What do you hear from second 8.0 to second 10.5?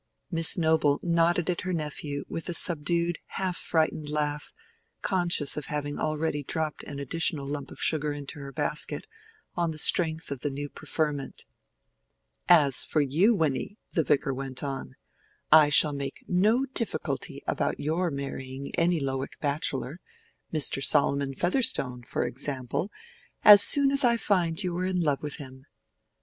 into her basket on the strength of the